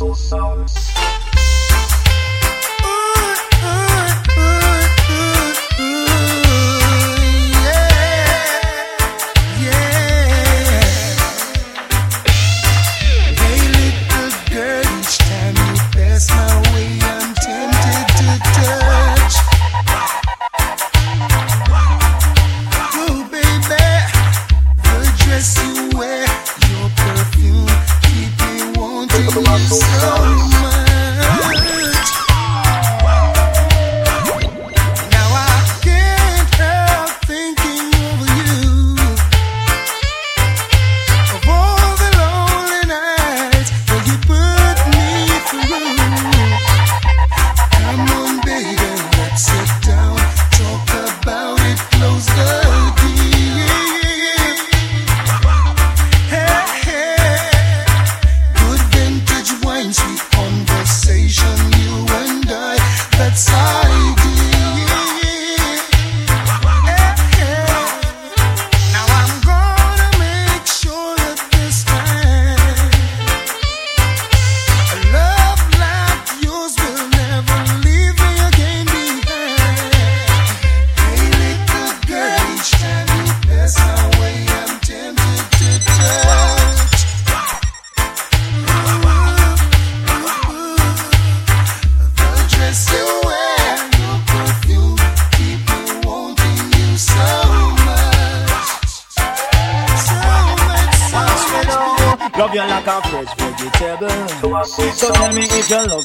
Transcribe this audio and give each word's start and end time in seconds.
Soul 0.00 0.14
sounds. 0.14 1.09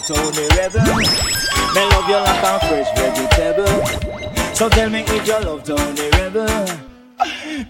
Tony 0.05 0.47
Rebel. 0.55 0.85
Me 1.73 1.81
love 1.89 2.07
your 2.07 2.21
like 2.21 2.43
a 2.43 2.59
fresh 2.67 2.89
vegetable. 2.95 4.53
So 4.53 4.69
tell 4.69 4.87
me 4.87 4.99
if 4.99 5.27
you 5.27 5.39
love 5.41 5.63
Tony 5.63 6.09
Rebel. 6.11 6.65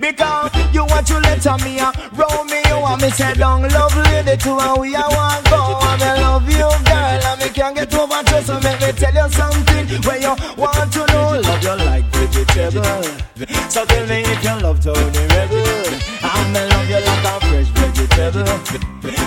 Because 0.02 0.52
you 0.74 0.84
want 0.84 1.08
to 1.08 1.20
let 1.20 1.46
me 1.64 1.80
uh, 1.80 1.94
roll 2.12 2.44
me, 2.44 2.62
you 2.68 2.82
want 2.82 3.02
me 3.02 3.10
say 3.12 3.34
down, 3.36 3.62
love 3.70 3.96
lady 3.96 4.36
to 4.36 4.50
and 4.50 4.82
we 4.82 4.96
are 4.96 5.10
one 5.10 5.44
go 5.46 5.78
I 5.80 6.20
love 6.20 6.50
you 6.50 6.85
can't 7.56 7.74
get 7.74 7.94
over 7.96 8.22
trust 8.28 8.48
So 8.48 8.60
let 8.60 8.82
me 8.82 8.92
tell 8.92 9.16
you 9.16 9.28
something. 9.32 9.88
Where 10.04 10.20
you 10.20 10.36
want 10.60 10.92
to 10.92 11.08
know 11.08 11.40
Love 11.40 11.64
you 11.64 11.76
like 11.88 12.06
vegetable. 12.12 13.04
So 13.72 13.86
tell 13.86 14.06
me 14.08 14.28
if 14.28 14.44
you 14.44 14.56
love 14.60 14.84
Tony 14.84 15.24
Rebel 15.32 15.64
I'm 16.22 16.54
love 16.54 16.90
you 16.92 17.00
like 17.00 17.26
a 17.26 17.36
fresh 17.48 17.72
vegetable. 17.80 18.60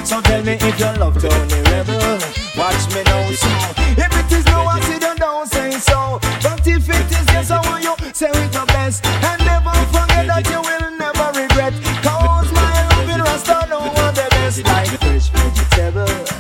So 0.05 0.21
tell 0.21 0.45
me 0.45 0.53
if 0.61 0.79
you 0.79 0.93
love 1.01 1.17
Tony 1.17 1.61
Rebel 1.73 2.21
Watch 2.53 2.85
me 2.93 3.03
now 3.09 3.33
so. 3.33 3.49
If 3.97 4.13
it 4.13 4.33
is 4.37 4.45
no 4.47 4.61
I 4.61 4.81
see 4.85 4.99
them 4.99 5.17
don't 5.17 5.49
say 5.49 5.71
so. 5.73 6.21
But 6.43 6.67
if 6.67 6.89
it 6.89 7.11
is 7.11 7.27
yes 7.33 7.51
I 7.51 7.65
want 7.65 7.83
you. 7.83 7.95
Say 8.13 8.31
with 8.31 8.53
your 8.53 8.67
best. 8.67 9.07
And 9.07 9.41
never 9.45 9.73
forget 9.89 10.27
that 10.29 10.45
you 10.53 10.61
will 10.61 10.91
never 11.01 11.29
regret. 11.33 11.73
Cause 12.05 12.53
my 12.53 12.77
love 12.93 13.09
in 13.09 13.21
Rasta 13.21 13.75
on 13.75 13.89
what 13.95 14.15
the 14.15 14.27
best. 14.31 14.65
Like 14.65 14.89
fresh 15.01 15.29
vegetable. 15.31 16.39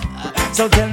So 0.52 0.68
tell 0.68 0.87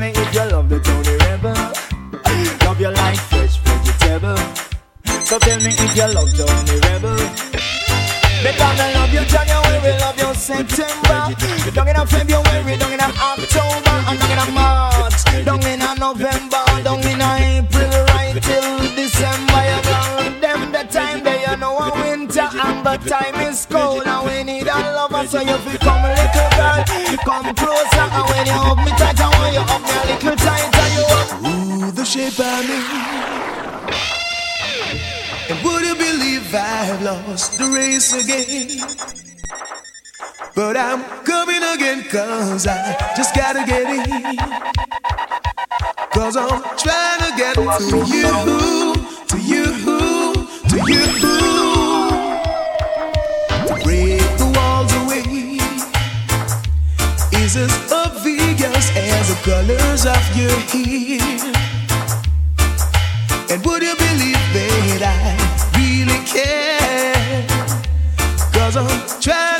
your 5.95 6.09
love, 6.09 6.27
me 6.67 6.75
Rebel. 6.91 7.15
Because 8.43 8.79
I 8.79 8.93
love 8.93 9.13
you 9.13 9.23
January, 9.25 9.79
we 9.79 9.97
love 9.97 10.17
you 10.19 10.33
September. 10.35 11.31
Down 11.71 11.87
in 11.87 12.07
February, 12.07 12.77
down 12.77 12.93
in 12.93 12.99
October, 12.99 13.95
and 14.05 14.19
down 14.19 14.47
in 14.47 14.53
March, 14.53 15.23
down 15.45 15.63
in 15.63 15.79
November, 15.97 16.63
down 16.83 16.99
in 16.99 17.21
April, 17.21 18.05
right 18.11 18.37
till 18.43 18.79
December. 18.93 19.61
You 19.71 19.79
got 19.87 20.41
them 20.41 20.71
the 20.73 20.83
time 20.91 21.23
that 21.23 21.39
you 21.47 21.57
know 21.57 21.79
a 21.79 21.89
winter, 21.95 22.49
and 22.51 22.85
the 22.85 22.97
time 23.09 23.35
is 23.47 23.65
cold, 23.65 24.05
and 24.05 24.27
we 24.27 24.43
need 24.43 24.67
a 24.67 24.77
lover, 24.93 25.25
so 25.25 25.39
you 25.39 25.57
feel 25.63 25.79
come 25.79 26.03
little 26.03 26.49
girl, 26.59 26.83
come 27.23 27.55
closer, 27.55 28.05
and 28.11 28.25
when 28.29 28.45
you 28.45 28.53
hug 28.53 28.77
me 28.83 28.91
tight, 28.99 29.19
I 29.19 29.31
want 29.39 29.53
you 29.55 29.63
hug 29.63 29.81
me 29.81 29.95
a 29.95 30.03
little 30.11 30.35
tighter, 30.35 30.87
you 30.91 31.05
up. 31.15 31.87
Ooh, 31.87 31.91
the 31.91 32.03
shape 32.03 32.39
of 32.39 32.67
me. 32.67 33.24
I've 36.55 37.01
lost 37.01 37.57
the 37.57 37.65
race 37.65 38.13
again. 38.13 38.79
But 40.55 40.77
I'm 40.77 41.03
coming 41.25 41.61
again, 41.61 42.03
cause 42.03 42.65
I 42.67 42.95
just 43.15 43.35
gotta 43.35 43.65
get 43.65 43.89
in. 43.89 44.37
Cause 46.13 46.37
I'm 46.37 46.61
trying 46.77 47.19
to 47.25 47.31
get 47.35 47.55
to 47.55 47.61
you, 48.07 48.95
to 49.27 49.37
you, 49.37 49.65
to 50.71 50.77
you. 50.91 51.05
Break 53.83 54.23
the 54.39 54.47
walls 54.55 54.93
away 55.01 55.59
is 57.43 57.57
as 57.57 57.91
obvious 57.91 58.95
as 58.95 59.27
the 59.29 59.37
colors 59.43 60.05
of 60.05 60.23
your 60.37 60.57
hair. 60.71 61.53
And 63.51 63.65
would 63.65 63.83
you 63.83 63.95
believe 63.95 64.45
that 64.53 65.01
I? 65.03 65.44
care. 66.25 67.47
Cause 68.51 68.77
I'm 68.77 69.21
trying. 69.21 69.54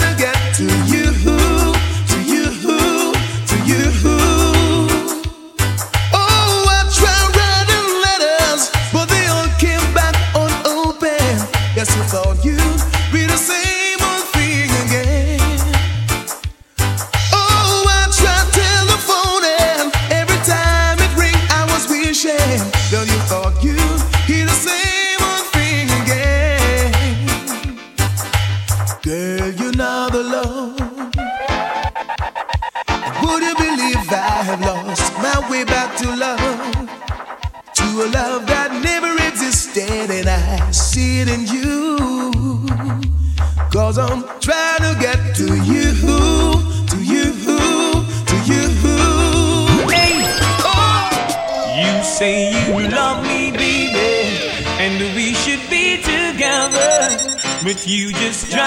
you 57.87 58.11
just 58.13 58.49
yeah. 58.49 58.64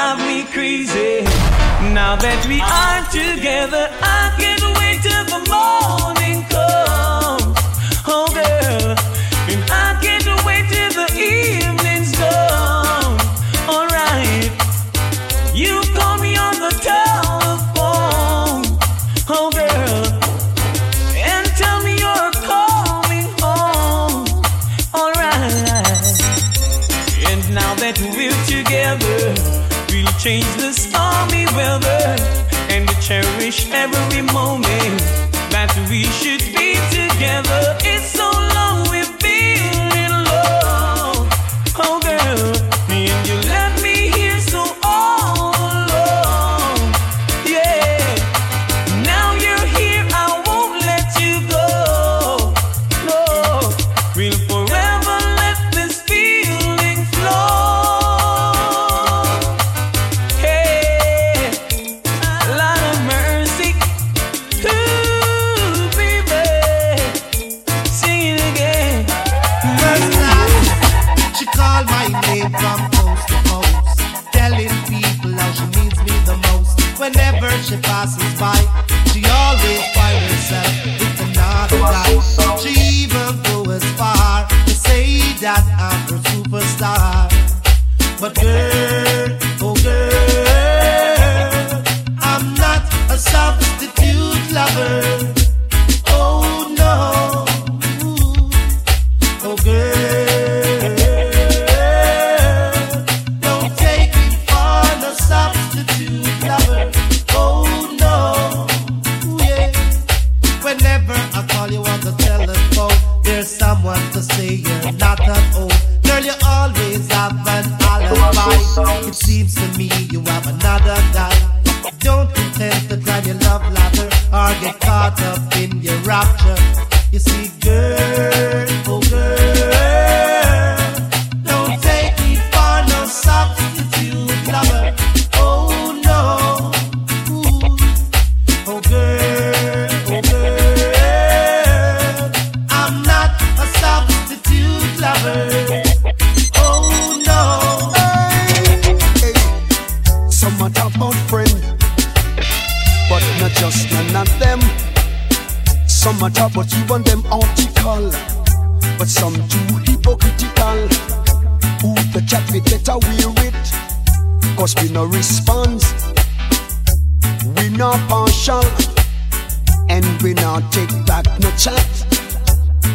We 170.28 170.34
not 170.34 170.70
take 170.70 170.90
back 171.06 171.24
no 171.40 171.50
chat. 171.52 171.88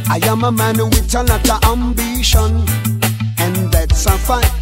I 0.08 0.20
am 0.28 0.44
a 0.44 0.52
man 0.52 0.78
with 0.78 1.16
a 1.16 1.24
lot 1.24 1.50
of 1.50 1.64
ambition, 1.66 2.62
and 3.40 3.72
that's 3.74 4.06
a 4.06 4.12
fact. 4.12 4.54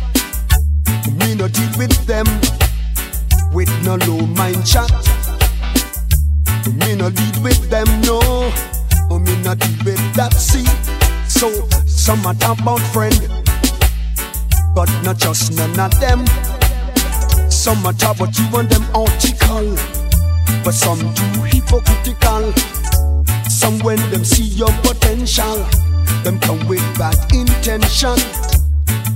Me 1.20 1.36
no 1.36 1.50
deal 1.50 1.70
with 1.78 2.06
them 2.06 2.26
with 3.52 3.70
no 3.84 3.96
low 4.08 4.26
mind 4.26 4.66
chat. 4.66 4.90
Me 6.80 6.96
no 6.96 7.08
lead 7.08 7.38
with 7.44 7.70
them, 7.70 7.88
no. 8.08 8.20
Oh, 9.12 9.20
me 9.20 9.36
no 9.44 9.54
deal 9.54 9.84
with 9.84 10.14
that, 10.16 10.34
see. 10.34 10.66
So, 11.28 11.68
some 11.86 12.26
a 12.26 12.34
talk 12.36 12.62
about 12.62 12.80
friend, 12.94 13.20
but 14.74 14.90
not 15.04 15.18
just 15.18 15.58
none 15.58 15.78
of 15.78 16.00
them. 16.00 16.26
Some 17.52 17.86
a 17.86 17.92
talk 17.92 18.16
about 18.16 18.38
you 18.40 18.46
and 18.58 18.70
them 18.70 18.86
article, 18.96 19.76
but 20.64 20.74
some 20.74 21.00
too 21.14 21.42
hypocritical. 21.52 22.54
Some 23.50 23.80
when 23.80 23.98
them 24.12 24.24
see 24.24 24.44
your 24.44 24.72
potential, 24.84 25.58
them 26.24 26.40
come 26.40 26.66
with 26.68 26.84
bad 26.98 27.18
intention. 27.34 28.18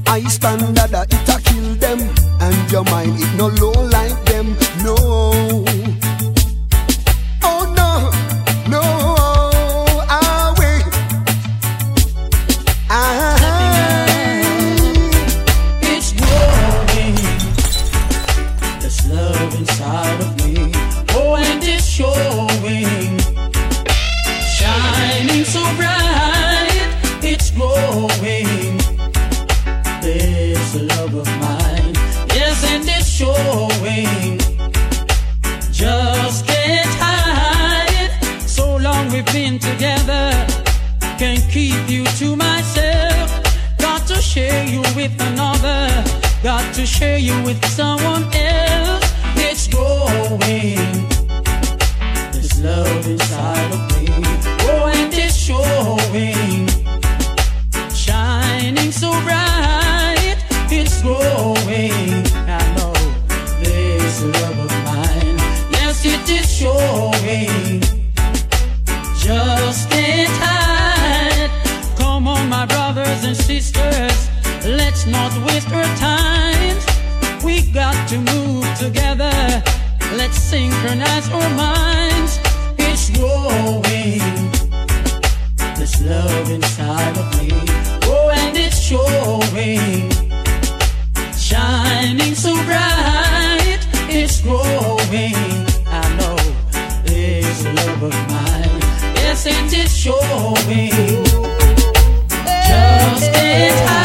I 0.07 0.21
stand 0.27 0.75
that 0.77 0.93
uh, 0.93 1.05
it 1.09 1.29
a 1.29 1.41
kill 1.41 1.75
them, 1.75 1.99
and 2.39 2.71
your 2.71 2.83
mind 2.85 3.19
it 3.19 3.35
no 3.35 3.47
low 3.47 3.73
like 3.89 4.23
them, 4.25 4.55
no. 4.83 6.04
With 45.07 45.21
another. 45.21 45.87
Got 46.41 46.73
to 46.75 46.85
share 46.85 47.17
you 47.17 47.35
with 47.43 47.63
someone 47.65 48.23
else. 48.33 49.05
It's 49.35 49.67
growing. 49.67 50.95
This 52.31 52.59
love 52.61 53.05
inside 53.07 53.71
of 53.75 53.81
me. 53.93 54.07
Oh, 54.67 54.91
and 54.93 55.13
it's 55.13 55.35
showing. 55.35 56.67
Shining 57.93 58.91
so 58.91 59.11
bright. 59.25 60.37
It's 60.71 61.01
growing. 61.03 62.23
I 62.57 62.63
know 62.75 62.93
this 63.61 64.23
love 64.23 64.59
of 64.65 64.73
mine. 64.89 65.37
Yes, 65.75 66.03
it 66.05 66.27
is 66.37 66.47
showing. 66.59 67.81
Just 69.23 69.91
Not 75.07 75.31
waste 75.45 75.71
our 75.71 75.83
time. 75.97 76.77
We 77.43 77.61
got 77.71 78.09
to 78.09 78.17
move 78.17 78.65
together. 78.77 79.31
Let's 80.17 80.37
synchronize 80.37 81.29
our 81.29 81.49
minds. 81.53 82.39
It's 82.79 83.11
growing. 83.11 84.19
This 85.77 86.01
love 86.01 86.49
inside 86.49 87.17
of 87.19 87.27
me. 87.37 87.49
Oh, 88.03 88.31
and 88.33 88.57
it's 88.57 88.81
showing. 88.81 90.09
Shining 91.37 92.33
so 92.33 92.55
bright. 92.65 93.81
It's 94.09 94.41
growing. 94.41 95.35
I 95.85 96.15
know 96.17 96.35
this 97.05 97.63
love 97.63 98.01
of 98.01 98.15
mine. 98.31 98.81
Yes, 99.21 99.45
and 99.45 99.71
it 99.71 99.85
is 99.85 99.95
showing. 99.95 101.23
Just 102.67 103.33
can't 103.33 103.89
hide. 103.89 104.04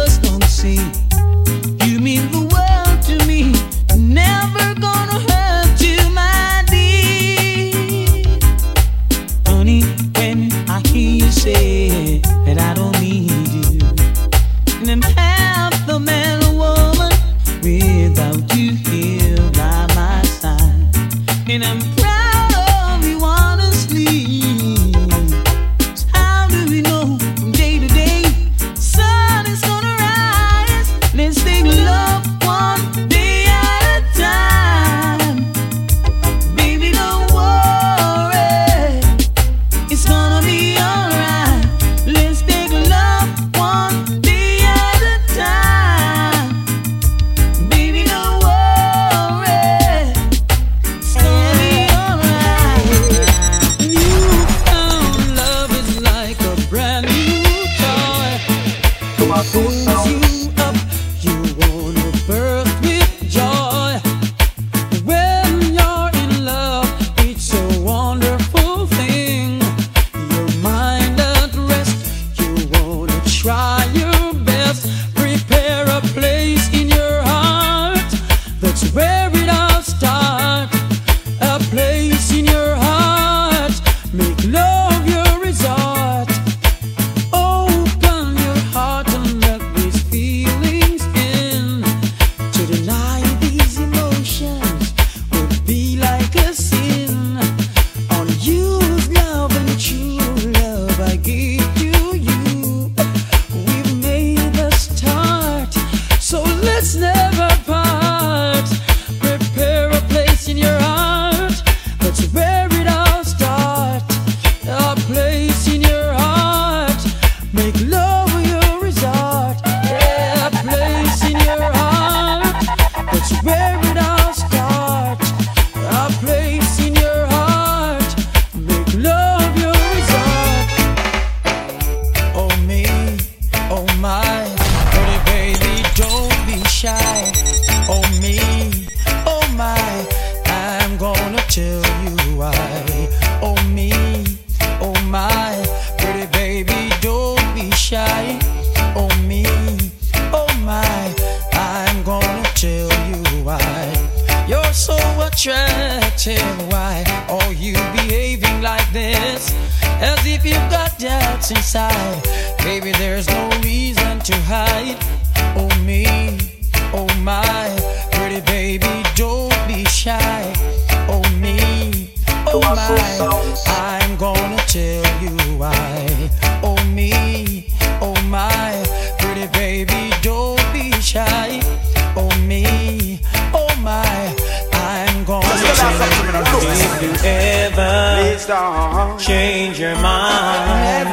change 189.17 189.79
your 189.79 189.95
mind 189.95 191.07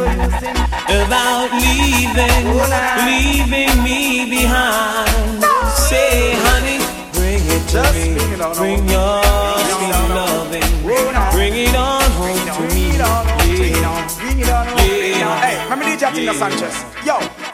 about 0.89 1.51
leaving, 1.53 2.47
leaving 3.07 3.85
me 3.85 4.29
behind. 4.31 5.43
Say, 5.89 6.35
honey, 6.47 6.79
bring 7.13 7.43
it 7.45 7.65
to 7.73 7.83
me. 7.95 8.17
Bring 8.57 8.89
your 8.89 9.23
sweet 9.77 10.03
loving. 10.19 10.69
Bring 11.33 11.55
it 11.55 11.75
on 11.75 12.03
home 12.13 12.47
to 12.57 12.75
me. 12.75 12.89
Yeah. 12.97 13.19
Yeah. 15.19 15.41
Hey, 15.41 15.63
remember 15.65 15.85
DJ 15.85 16.15
Tina 16.15 16.35
Sanchez? 16.35 16.85
Yo. 17.05 17.48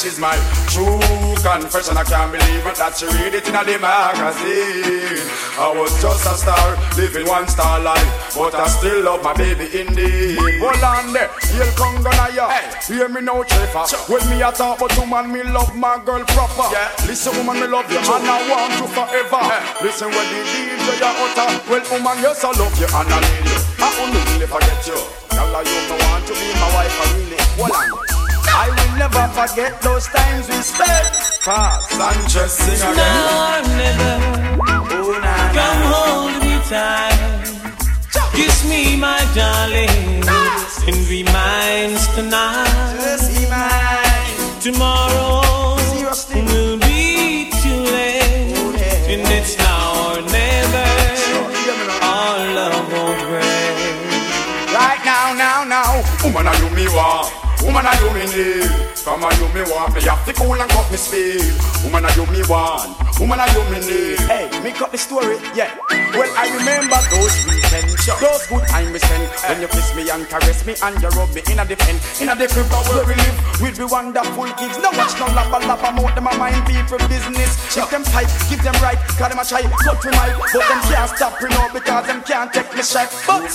This 0.00 0.14
is 0.14 0.18
my 0.18 0.32
true 0.72 0.96
confession. 1.44 1.98
I 1.98 2.04
can't 2.08 2.32
believe 2.32 2.64
it 2.64 2.76
that 2.80 2.96
she 2.96 3.04
read 3.04 3.34
it 3.36 3.44
in 3.44 3.52
a 3.52 3.64
magazine. 3.76 5.20
I 5.60 5.68
was 5.76 5.92
just 6.00 6.24
a 6.24 6.32
star, 6.40 6.72
living 6.96 7.28
one 7.28 7.44
star 7.48 7.80
life, 7.84 8.32
but 8.32 8.54
I 8.54 8.64
still 8.68 9.04
love 9.04 9.20
my 9.20 9.34
baby 9.34 9.68
indeed. 9.68 10.40
Hold 10.62 10.80
on 10.80 11.12
there, 11.12 11.28
you'll 11.52 11.68
come 11.76 12.00
gonna 12.00 12.32
ya. 12.32 12.48
Hey. 12.48 12.72
Hear 12.88 13.10
me 13.10 13.20
now, 13.20 13.42
Trevor. 13.42 13.84
Sure. 13.92 14.00
When 14.08 14.24
me 14.32 14.40
a 14.40 14.48
talk 14.52 14.80
about 14.80 14.96
woman, 14.96 15.32
me 15.32 15.42
love 15.42 15.76
my 15.76 16.00
girl 16.00 16.24
proper. 16.32 16.72
Yeah. 16.72 16.88
Listen, 17.04 17.36
woman, 17.36 17.60
me 17.60 17.66
love 17.68 17.90
you, 17.92 18.00
and 18.00 18.24
I 18.24 18.40
want 18.48 18.72
you 18.80 18.88
forever. 18.88 19.42
Hey. 19.42 19.84
Listen, 19.84 20.08
when 20.08 20.26
the 20.32 20.40
DJ 20.48 20.86
ya 20.96 21.12
utter, 21.12 21.50
well, 21.68 21.84
woman, 21.92 22.16
yes 22.24 22.40
I 22.40 22.56
love 22.56 22.72
you 22.80 22.88
and 22.88 23.10
I 23.10 23.20
need 23.20 23.52
you. 23.52 23.60
I 23.84 23.88
only 24.00 24.19
really 24.28 24.46
forget 24.46 24.78
you. 24.86 24.98
Girl, 25.30 25.62
you 25.64 25.80
know 25.88 25.98
want 26.06 26.26
to 26.26 26.34
be 26.34 26.48
my 26.60 26.68
wife, 26.74 26.96
I 27.00 27.06
really. 27.16 27.40
Hold 27.58 27.72
on. 27.72 28.10
I 28.50 28.66
will 28.68 28.94
never 28.98 29.24
forget 29.32 29.80
those 29.80 30.06
times 30.08 30.48
we 30.48 30.58
spent. 30.60 31.06
Fast 31.44 31.90
Sanchez 31.90 32.52
sing 32.52 32.80
again. 32.80 32.96
Now 32.96 33.56
or 33.56 33.62
never. 33.80 34.12
Oh, 34.92 35.18
nah, 35.24 35.52
Come 35.56 35.82
hold 35.92 36.34
me 36.44 36.54
tight. 36.68 37.30
Kiss 38.34 38.68
me, 38.68 38.96
my 38.96 39.20
darling, 39.34 40.22
and 40.88 41.00
be 41.08 41.22
mine 41.24 41.96
tonight. 42.14 42.96
Just 43.02 43.34
be 43.34 43.48
mine. 43.48 44.60
Tomorrow 44.60 45.49
woman, 56.40 56.54
I 56.54 56.68
do 56.68 56.74
me 56.74 56.88
want. 56.88 57.49
Woman, 57.62 57.86
I 57.86 57.94
do 58.00 58.08
me 58.16 58.24
need. 58.32 58.70
Come 59.04 59.24
on, 59.24 59.32
you 59.40 59.48
me 59.52 59.62
want 59.70 59.94
me 59.94 60.00
have 60.02 60.24
to 60.26 60.32
cool 60.32 60.60
and 60.60 60.70
cut 60.70 60.90
me 60.90 60.96
speed. 60.96 61.44
Woman, 61.84 62.04
I 62.04 62.14
you 62.16 62.26
me 62.28 62.42
want. 62.48 62.96
Woman, 63.20 63.40
I 63.40 63.48
you 63.52 63.64
me 63.72 63.78
need. 63.84 64.20
Hey, 64.28 64.48
me 64.60 64.72
cut 64.72 64.92
the 64.92 64.98
story, 64.98 65.36
yeah. 65.54 65.72
Well, 66.12 66.28
I 66.36 66.50
remember 66.52 66.98
those 67.14 67.36
weekends, 67.46 68.04
those 68.18 68.44
good 68.50 68.64
times 68.66 68.92
we 68.92 68.98
spent. 68.98 69.30
When 69.46 69.60
you 69.60 69.68
kiss 69.68 69.94
me 69.94 70.08
and 70.10 70.26
caress 70.28 70.66
me 70.66 70.74
and 70.82 70.96
you 71.00 71.08
rub 71.14 71.30
me 71.32 71.40
in 71.48 71.60
a 71.60 71.64
the 71.64 71.76
pen, 71.76 71.96
in 72.20 72.28
a 72.28 72.34
the 72.34 72.48
crib 72.50 72.66
where 72.90 73.06
we 73.06 73.14
live 73.14 73.38
with 73.62 73.76
the 73.76 73.86
wonderful 73.86 74.50
kids. 74.58 74.76
No 74.82 74.90
watch 74.96 75.14
no 75.20 75.30
lapa 75.32 75.64
lapa 75.64 75.92
mouth 75.94 76.14
them 76.16 76.26
a 76.26 76.32
mind 76.36 76.66
people 76.66 76.98
business. 77.08 77.56
Check 77.72 77.88
them 77.88 78.04
tight, 78.04 78.28
give 78.50 78.60
them 78.64 78.74
right, 78.82 78.98
cause 79.16 79.30
them 79.30 79.38
a 79.38 79.44
try 79.44 79.62
cut 79.62 80.02
me 80.04 80.10
mic, 80.12 80.34
but 80.52 80.64
them 80.66 80.80
can't 80.90 81.10
stop 81.14 81.34
me 81.40 81.48
now 81.50 81.68
because 81.72 82.04
them 82.08 82.20
can't 82.26 82.50
take 82.52 82.72
me 82.74 82.82
shot. 82.82 83.08
But 83.24 83.48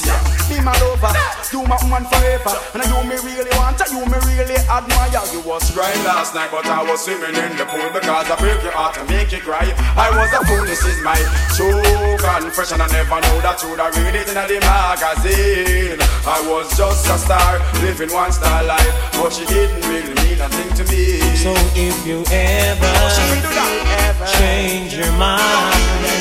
be 0.48 0.62
my 0.64 0.74
lover, 0.80 1.14
do 1.52 1.62
my 1.68 1.78
woman 1.84 2.08
forever, 2.08 2.56
and 2.74 2.82
I 2.82 2.86
you 2.88 3.02
me 3.04 3.18
really 3.20 3.52
want, 3.60 3.82
and 3.84 3.95
you 3.96 4.04
me 4.12 4.20
really 4.28 4.60
admire. 4.68 5.24
You 5.32 5.40
was 5.48 5.64
crying 5.72 6.04
last 6.04 6.36
night, 6.36 6.52
but 6.52 6.68
I 6.68 6.84
was 6.84 7.06
swimming 7.06 7.32
in 7.32 7.56
the 7.56 7.66
pool 7.66 7.88
because 7.96 8.28
I 8.28 8.36
broke 8.36 8.62
your 8.62 8.75
heart 8.75 8.98
and 9.00 9.08
make 9.08 9.32
you 9.32 9.40
cry. 9.40 9.72
I 9.96 10.12
was 10.12 10.28
a 10.36 10.44
fool, 10.44 10.68
this 10.68 10.84
is 10.84 11.00
my 11.00 11.16
true 11.56 11.80
confession. 12.20 12.84
I 12.84 12.88
never 12.92 13.20
know 13.24 13.40
that 13.40 13.64
you'd 13.64 13.80
have 13.80 13.96
read 13.96 14.16
it 14.20 14.28
in 14.28 14.36
the 14.36 14.60
magazine. 14.60 16.00
I 16.28 16.44
was 16.44 16.68
just 16.75 17.08
a 17.08 17.16
star, 17.16 17.56
living 17.80 18.12
one 18.12 18.32
star 18.36 18.64
life, 18.68 18.92
but 19.16 19.32
she 19.32 19.46
didn't 19.48 19.80
really 19.88 20.12
mean 20.28 20.44
a 20.44 20.50
thing 20.52 20.72
to 20.75 20.84
me. 20.92 21.24
So 21.40 21.56
if 21.80 21.96
you 22.04 22.28
ever, 22.28 22.92
oh, 22.92 23.96
ever 24.12 24.28
change 24.36 24.96
your 25.00 25.12
mind, 25.16 25.40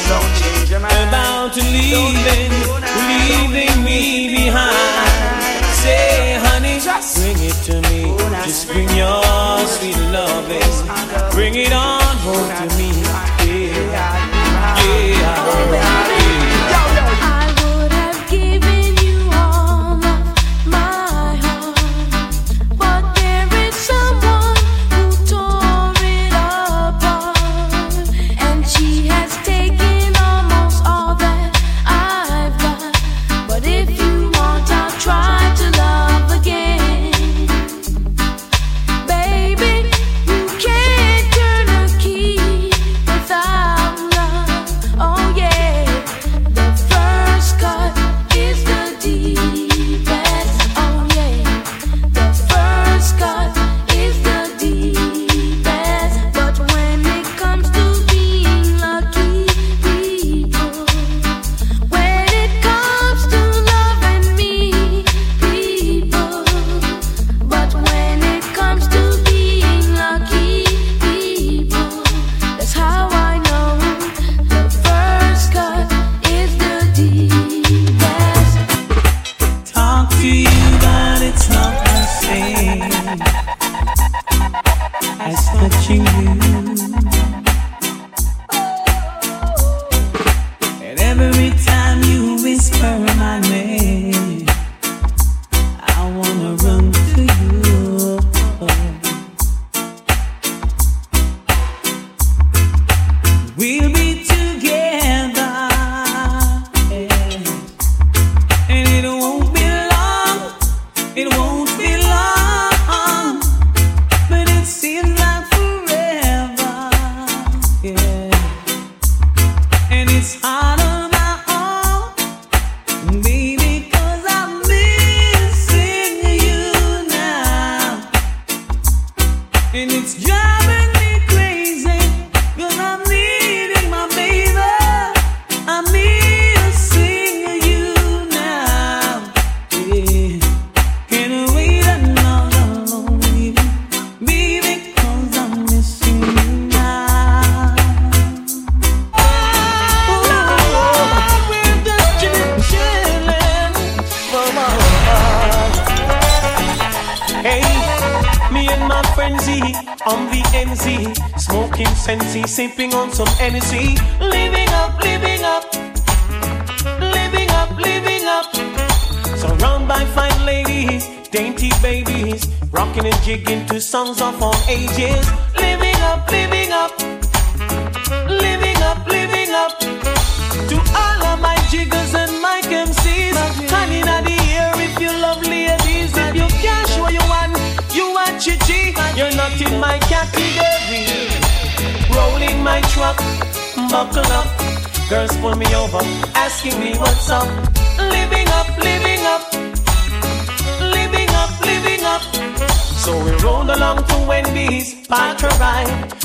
don't 0.07 0.33
change 0.38 0.71
your 0.71 0.81
mind 0.81 1.11
about 1.11 1.57
leaving, 1.59 2.54
leaving 3.11 3.83
me 3.83 4.31
behind, 4.31 5.43
say, 5.83 6.38
honey. 6.38 6.84
Bring 7.12 7.37
it 7.38 7.52
to 7.64 7.82
me. 7.90 8.16
Just 8.44 8.66
bring 8.66 8.88
your 8.96 9.23
sweet 9.66 9.96
loving. 10.11 11.32
Bring 11.32 11.54
it 11.54 11.70
on 11.70 12.00
home 12.00 12.68
to 12.68 12.76
me. 12.78 13.34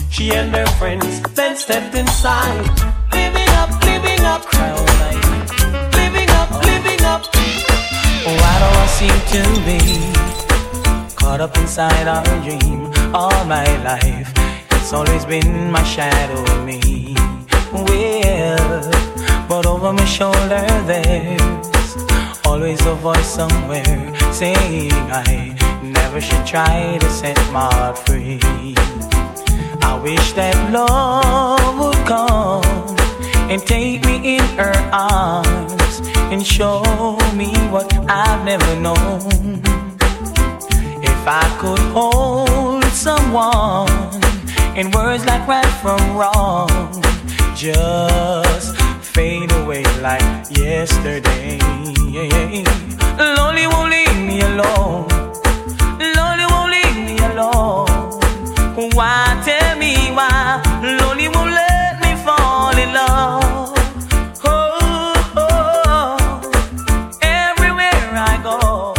She 0.09 0.31
and 0.31 0.53
her 0.55 0.67
friends 0.77 1.21
then 1.33 1.55
stepped 1.55 1.95
inside. 1.95 2.67
Living 3.13 3.49
up, 3.61 3.69
living 3.83 4.21
up, 4.25 4.43
crown 4.45 4.85
life. 5.03 5.29
Living 5.95 6.29
up, 6.39 6.49
living 6.65 7.01
up. 7.05 7.21
Oh, 8.27 8.35
why 8.41 8.55
do 8.61 8.67
I 8.83 8.87
seem 8.99 9.17
to 9.33 9.41
be 9.69 9.79
caught 11.15 11.41
up 11.41 11.55
inside 11.57 12.07
our 12.07 12.23
dream 12.43 12.91
all 13.13 13.45
my 13.45 13.65
life? 13.83 14.31
It's 14.71 14.91
always 14.93 15.25
been 15.25 15.71
my 15.71 15.83
shadow, 15.83 16.43
me. 16.65 17.15
Well, 17.71 18.91
but 19.47 19.65
over 19.65 19.93
my 19.93 20.05
shoulder 20.05 20.65
there's 20.85 21.95
always 22.43 22.83
a 22.85 22.95
voice 22.95 23.27
somewhere 23.27 23.99
saying 24.33 24.91
I 25.11 25.55
never 25.83 26.19
should 26.19 26.45
try 26.45 26.97
to 26.99 27.09
set 27.09 27.37
my 27.53 27.71
heart 27.73 27.97
free. 27.99 28.39
I 29.89 29.97
wish 30.03 30.33
that 30.33 30.55
love 30.71 31.79
would 31.79 31.97
come 32.05 32.95
and 33.49 33.59
take 33.59 34.05
me 34.05 34.37
in 34.37 34.43
her 34.55 34.77
arms 34.93 35.99
and 36.31 36.45
show 36.45 36.83
me 37.33 37.49
what 37.73 37.91
I've 38.07 38.45
never 38.45 38.79
known. 38.79 39.63
If 41.01 41.21
I 41.27 41.43
could 41.59 41.79
hold 41.97 42.85
someone 42.93 43.89
in 44.77 44.91
words 44.91 45.25
like 45.25 45.47
right 45.47 45.73
from 45.81 45.99
wrong, 46.15 46.69
just 47.55 48.77
fade 49.01 49.51
away 49.53 49.83
like 50.01 50.45
yesterday. 50.55 51.57
Lonely 53.17 53.65
won't 53.65 53.89
leave 53.89 54.19
me 54.21 54.41
alone. 54.41 55.07
Lonely 56.15 56.45
won't 56.45 56.71
leave 56.77 56.97
me 57.07 57.17
alone. 57.25 57.89
Why? 58.93 59.29
why 60.11 60.61
Lonely 60.99 61.27
won't 61.27 61.51
let 61.51 61.99
me 62.01 62.11
fall 62.25 62.75
in 62.77 62.93
love. 62.93 63.73
Oh, 64.45 65.33
oh, 65.35 66.41
everywhere 67.21 68.09
I 68.31 68.39
go, 68.43 68.93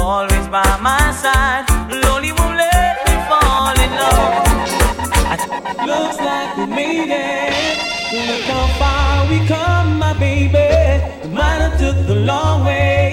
always 0.00 0.46
by 0.48 0.78
my 0.80 1.12
side. 1.22 1.64
Lonely 2.04 2.32
won't 2.32 2.56
let 2.56 2.94
me 3.06 3.14
fall 3.28 3.74
in 3.84 3.90
love. 4.02 4.44
Looks 5.86 6.18
like 6.20 6.56
we 6.56 6.66
made 6.66 7.10
it. 7.10 7.54
Look 8.28 8.44
how 8.52 8.66
far 8.80 9.28
we 9.30 9.46
come, 9.46 9.98
my 9.98 10.12
baby. 10.18 10.68
Might 11.30 11.60
have 11.64 11.78
took 11.78 12.06
the 12.06 12.14
long 12.16 12.64
way. 12.64 13.03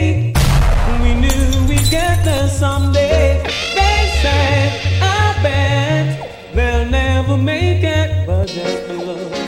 I'm 8.54 9.41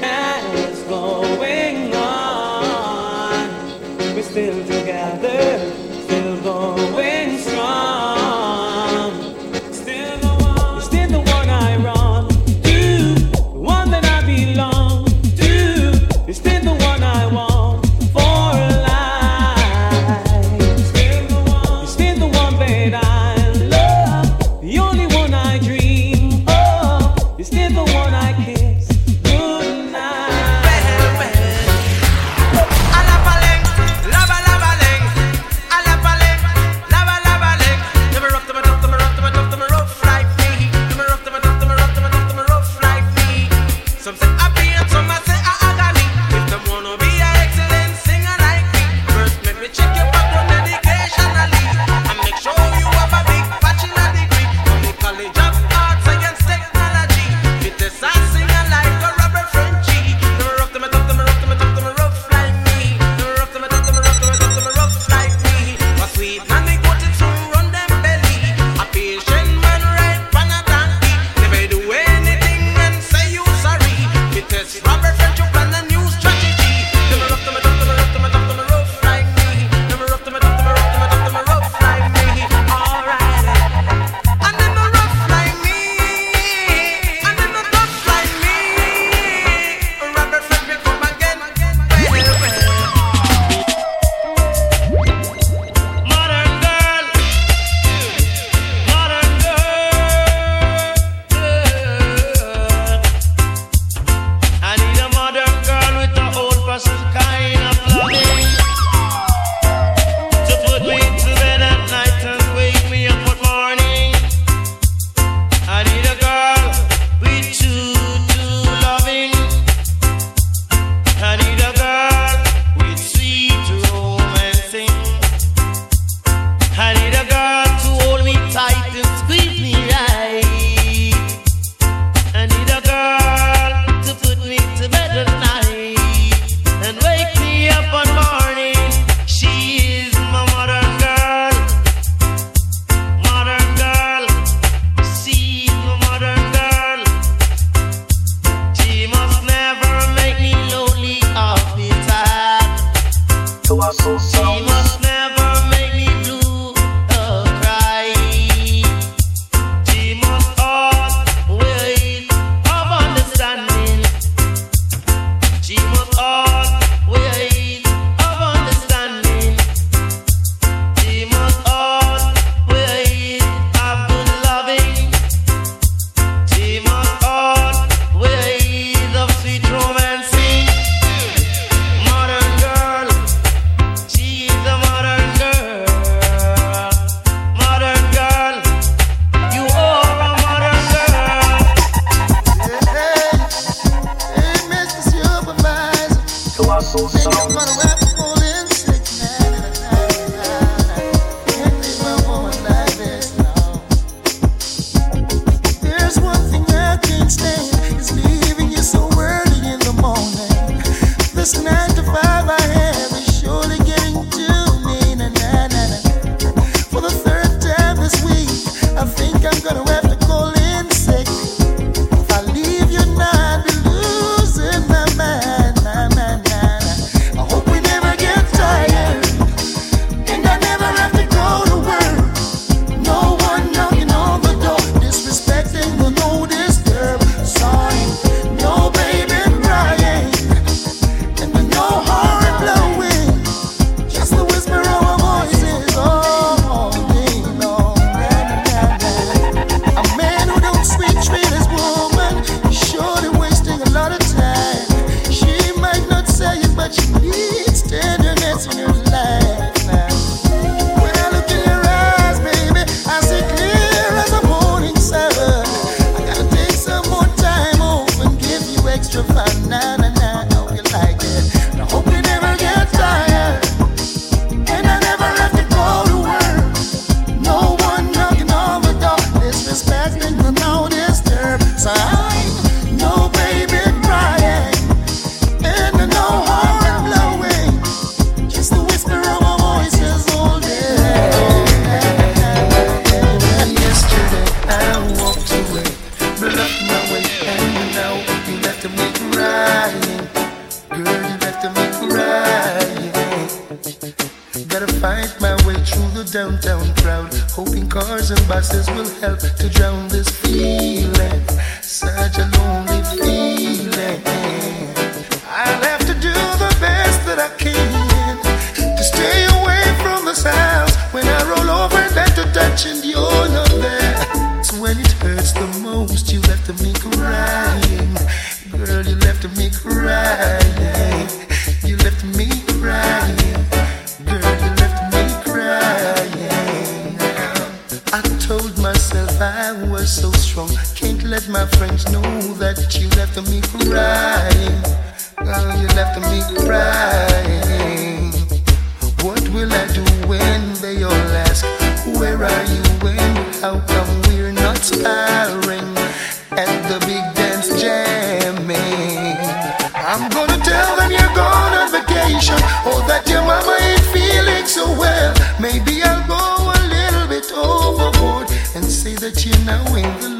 so 364.67 364.85
well. 364.97 365.33
Maybe 365.59 366.01
I'll 366.03 366.27
go 366.27 366.71
a 366.71 366.79
little 366.87 367.27
bit 367.27 367.51
overboard 367.53 368.47
and 368.75 368.85
say 368.85 369.15
that 369.15 369.45
you 369.45 369.51
know 369.65 369.83
in 369.95 370.19
the 370.21 370.32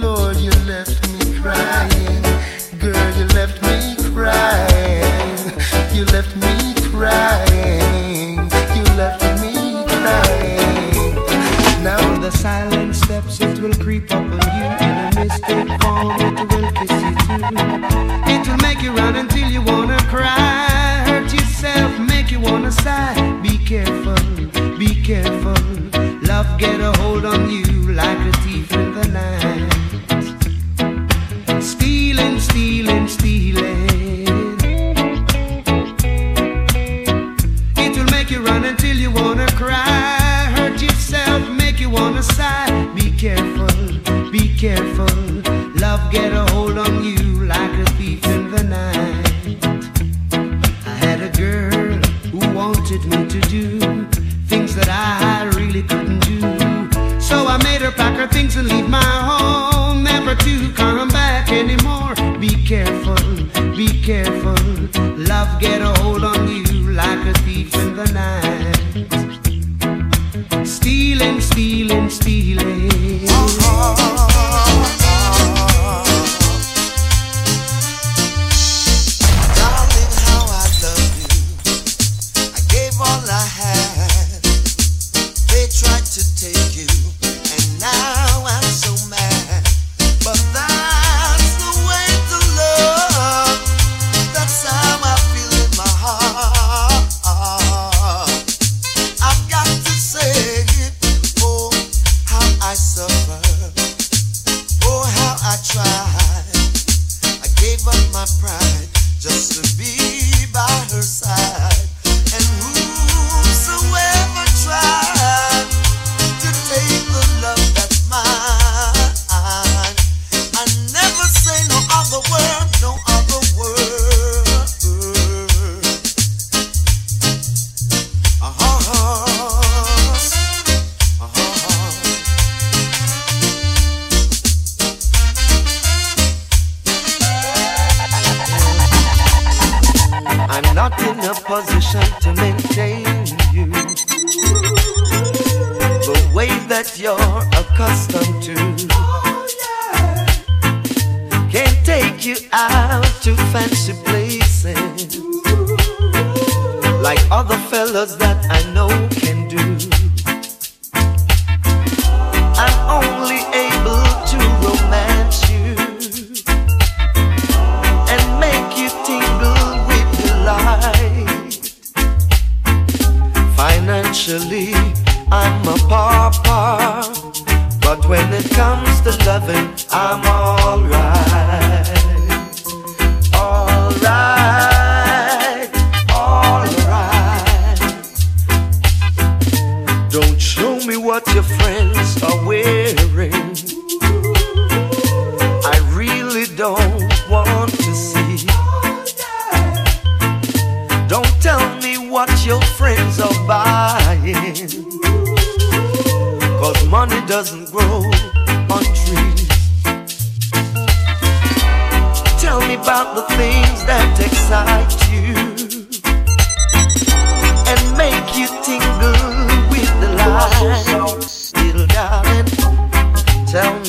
my 108.14 108.26
pride 108.40 108.88
just 109.20 109.54
to 109.58 109.78
be 109.78 110.46
by 110.54 110.70
her 110.94 111.02
side. 111.02 111.43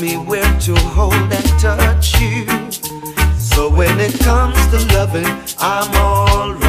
me 0.04 0.16
where 0.16 0.58
to 0.60 0.74
hold 0.96 1.14
and 1.14 1.48
touch 1.58 2.20
you. 2.20 2.44
So 3.38 3.70
when 3.70 3.98
it 4.00 4.18
comes 4.20 4.58
to 4.68 4.78
loving, 4.94 5.26
I'm 5.58 5.90
alright. 5.94 6.63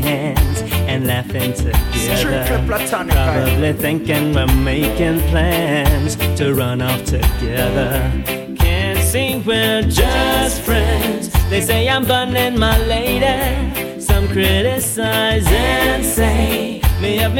Cake 0.00 0.72
and 0.88 1.06
laughing 1.06 1.52
together. 1.52 2.66
Probably 2.66 3.72
thinking 3.74 4.34
we're 4.34 4.46
making 4.46 5.20
plans 5.30 6.16
to 6.38 6.54
run 6.54 6.80
off 6.80 7.04
together. 7.04 8.10
Can't 8.58 8.98
sing, 9.00 9.44
we're 9.44 9.82
just 9.82 10.62
friends. 10.62 11.30
They 11.50 11.60
say 11.60 11.88
I'm 11.88 12.04
burning 12.04 12.58
my 12.58 12.78
lady. 12.86 14.00
Some 14.00 14.28
criticize 14.28 15.46
and 15.48 16.04
say 16.04 16.80
me 17.00 17.22
up 17.22 17.34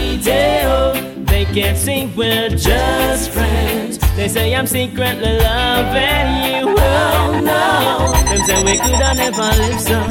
eat 0.00 0.26
it 0.26 0.64
oh. 0.64 0.94
They 1.26 1.44
can't 1.44 1.78
see 1.78 2.06
we're 2.16 2.48
just 2.50 3.30
friends. 3.30 3.95
They 4.16 4.28
say 4.28 4.54
I'm 4.54 4.66
secretly 4.66 5.38
loving 5.38 6.44
you. 6.48 6.74
Oh 6.78 7.40
no, 7.44 8.12
them 8.24 8.40
say 8.46 8.64
we 8.64 8.78
could 8.78 8.94
have 9.04 9.16
never 9.18 9.42
live 9.42 9.78
so. 9.80 10.00
A 10.00 10.08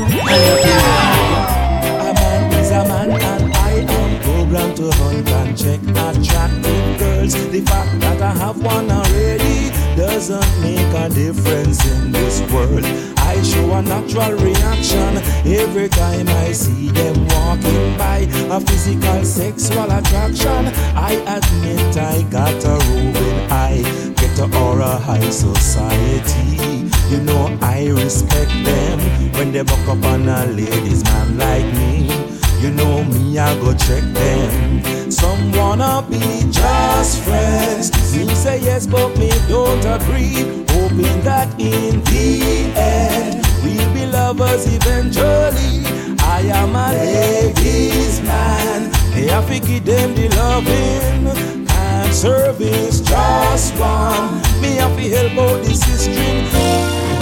man 2.13 2.53
is 2.53 2.69
a 2.69 2.83
man 2.85 3.09
and 3.09 3.53
I 3.55 3.57
am 3.71 4.19
programmed 4.21 4.77
to 4.77 4.91
hunt 4.91 5.27
and 5.27 5.57
check 5.57 5.81
attractive 5.81 6.99
girls. 6.99 7.33
The 7.49 7.61
fact 7.61 7.99
that 8.01 8.21
I 8.21 8.33
have 8.37 8.61
one 8.63 8.91
already 8.91 9.71
doesn't 9.97 10.61
make 10.61 10.93
a 10.93 11.09
difference 11.09 11.83
in 11.91 12.11
this 12.11 12.41
world. 12.51 12.85
I 13.25 13.41
show 13.41 13.73
a 13.73 13.81
natural 13.81 14.33
reaction 14.33 15.17
every 15.45 15.89
time 15.89 16.27
I 16.27 16.51
see 16.51 16.89
them 16.89 17.15
walking 17.27 17.97
by. 17.97 18.27
A 18.49 18.59
physical 18.59 19.23
sexual 19.25 19.89
attraction. 19.91 20.67
I 20.95 21.13
admit 21.35 21.97
I 21.97 22.21
got 22.29 22.63
a 22.63 22.75
roving 22.87 23.39
eye, 23.51 23.83
get 24.17 24.37
a 24.39 24.47
aura 24.57 24.97
high 24.97 25.29
society. 25.29 26.89
You 27.09 27.21
know 27.21 27.57
I 27.61 27.87
respect 27.87 28.51
them 28.63 28.99
when 29.33 29.51
they 29.51 29.63
buck 29.63 29.87
up 29.87 30.03
on 30.05 30.27
a 30.27 30.45
ladies 30.45 31.03
man 31.03 31.37
like 31.37 31.65
me. 31.73 32.34
You 32.61 32.71
know 32.71 33.03
me, 33.03 33.37
I 33.37 33.53
go 33.59 33.73
check 33.73 34.03
them. 34.13 35.11
Some 35.11 35.51
wanna 35.51 36.05
be 36.09 36.19
just 36.51 37.21
friends. 37.23 37.91
Me 38.15 38.33
say 38.33 38.59
yes, 38.59 38.87
but 38.87 39.17
me 39.17 39.29
don't 39.47 39.85
agree 39.85 40.65
hoping 40.69 41.21
that 41.23 41.49
in 41.59 42.01
the 42.05 42.71
end 42.75 43.45
we'll 43.63 43.93
be 43.93 44.05
lovers 44.05 44.65
eventually. 44.67 45.83
I 46.19 46.41
am 46.61 46.75
a 46.75 46.91
ladies' 46.93 48.21
man. 48.21 48.91
They 49.13 49.27
have 49.27 49.47
to 49.47 49.59
give 49.59 49.85
them 49.85 50.15
the 50.15 50.29
loving 50.35 51.67
and 51.69 52.13
service 52.13 53.01
just 53.01 53.73
one. 53.77 54.41
Me 54.61 54.75
have 54.75 54.95
to 54.97 55.09
help 55.09 55.37
out 55.37 55.63
the 55.63 55.73
sister. 55.73 57.14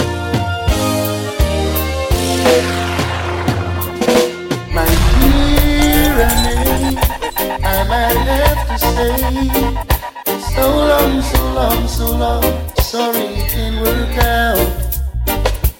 I 7.96 8.10
have 8.10 8.66
to 8.70 8.78
say, 8.78 10.34
so 10.56 10.66
long, 10.68 11.22
so 11.22 11.52
long, 11.54 11.86
so 11.86 12.16
long 12.16 12.74
sorry 12.82 13.20
it 13.20 13.50
didn't 13.50 13.80
work 13.82 14.18
out. 14.18 14.58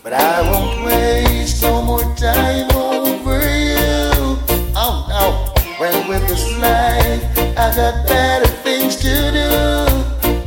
But 0.04 0.12
I 0.12 0.42
won't 0.48 0.84
waste 0.84 1.62
no 1.62 1.82
more 1.82 2.06
time 2.14 2.70
over 2.70 3.40
you. 3.40 4.38
Oh 4.78 4.94
no, 5.10 5.26
well 5.80 6.08
with 6.08 6.26
this 6.28 6.56
life, 6.58 7.22
I 7.58 7.74
got 7.74 8.06
better 8.06 8.46
things 8.62 8.94
to 9.04 9.14
do. 9.40 9.50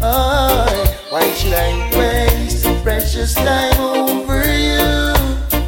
Oh, 0.01 0.68
why 1.09 1.30
should 1.34 1.51
I 1.51 1.70
waste 1.97 2.65
precious 2.82 3.34
time 3.34 3.78
over 3.82 4.39
you? 4.68 4.88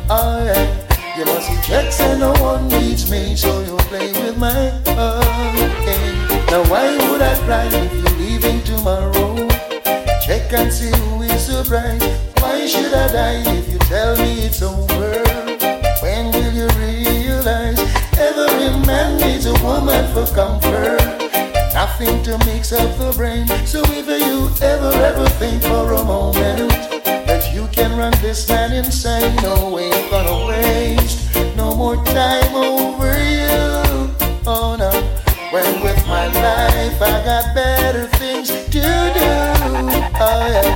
Oh 0.10 0.44
yeah, 0.48 1.18
you 1.18 1.26
must 1.26 1.48
see 1.48 1.62
checks 1.62 2.00
no 2.00 2.32
one 2.42 2.70
needs 2.70 3.12
me, 3.12 3.36
so 3.36 3.60
you 3.60 3.76
play 3.90 4.14
with 4.14 4.38
my 4.38 4.70
heart. 4.96 5.19
Now 6.52 6.64
why 6.66 6.98
would 7.10 7.22
I 7.22 7.36
cry 7.46 7.66
if 7.72 7.94
you're 7.94 8.18
leaving 8.18 8.64
tomorrow? 8.64 9.48
Check 10.26 10.52
and 10.54 10.74
see 10.74 10.90
who 10.90 11.22
is 11.22 11.46
surprised. 11.46 12.04
Why 12.42 12.66
should 12.66 12.92
I 12.92 13.08
die 13.12 13.44
if 13.58 13.72
you 13.72 13.78
tell 13.80 14.18
me 14.18 14.46
it's 14.46 14.62
over? 14.62 15.24
When 16.02 16.32
will 16.32 16.54
you 16.54 16.68
realize 16.78 17.80
every 18.18 18.70
man 18.86 19.22
needs 19.22 19.46
a 19.46 19.54
woman 19.64 20.12
for 20.14 20.26
comfort? 20.34 21.00
Nothing 21.74 22.24
to 22.24 22.38
mix 22.46 22.74
up 22.74 22.98
the 22.98 23.14
brain. 23.16 23.46
So 23.66 23.84
if 23.86 24.08
you 24.08 24.50
ever, 24.66 24.92
ever 25.06 25.30
think 25.38 25.62
for 25.62 25.94
a 25.94 26.04
moment 26.04 26.72
that 27.28 27.54
you 27.54 27.68
can 27.72 27.96
run 27.96 28.14
this 28.22 28.50
man 28.50 28.74
insane, 28.74 29.36
no, 29.44 29.70
way, 29.70 29.92
ain't 29.92 30.10
gonna 30.10 30.48
waste 30.48 31.36
no 31.56 31.76
more 31.76 32.04
time 32.06 32.56
over 32.56 33.14
you. 33.22 34.10
Oh 34.48 34.76
no, 34.80 34.90
when 35.52 35.82
with 35.84 35.99
my 36.20 36.28
life 36.28 37.02
I 37.02 37.24
got 37.24 37.56
better 37.56 38.06
things 38.20 38.50
to 38.50 38.68
do. 38.72 39.32
Oh 40.28 40.44
yeah. 40.54 40.70